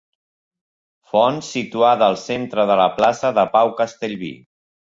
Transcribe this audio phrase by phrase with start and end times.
[1.11, 4.35] Font situada al centre de la plaça de Pau Castellví.